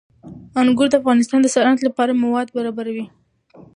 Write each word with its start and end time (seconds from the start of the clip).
انګور 0.61 0.87
د 0.89 0.93
افغانستان 1.01 1.39
د 1.41 1.47
صنعت 1.55 1.79
لپاره 1.87 2.19
مواد 2.23 2.47
برابروي. 2.57 3.05